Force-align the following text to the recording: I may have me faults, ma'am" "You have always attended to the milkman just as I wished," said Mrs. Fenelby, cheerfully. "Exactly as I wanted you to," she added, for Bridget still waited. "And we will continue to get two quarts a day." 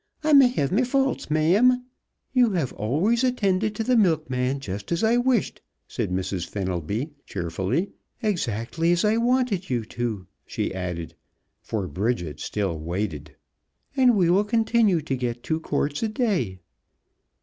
I 0.23 0.33
may 0.33 0.47
have 0.47 0.71
me 0.71 0.83
faults, 0.83 1.29
ma'am" 1.29 1.85
"You 2.33 2.49
have 2.53 2.73
always 2.73 3.23
attended 3.23 3.75
to 3.75 3.83
the 3.83 3.95
milkman 3.95 4.59
just 4.59 4.91
as 4.91 5.03
I 5.03 5.17
wished," 5.17 5.61
said 5.87 6.09
Mrs. 6.09 6.47
Fenelby, 6.47 7.11
cheerfully. 7.27 7.91
"Exactly 8.23 8.91
as 8.93 9.05
I 9.05 9.17
wanted 9.17 9.69
you 9.69 9.85
to," 9.85 10.25
she 10.43 10.73
added, 10.73 11.13
for 11.61 11.87
Bridget 11.87 12.39
still 12.39 12.79
waited. 12.79 13.35
"And 13.95 14.17
we 14.17 14.31
will 14.31 14.43
continue 14.43 15.01
to 15.01 15.15
get 15.15 15.43
two 15.43 15.59
quarts 15.59 16.01
a 16.01 16.07
day." 16.09 16.61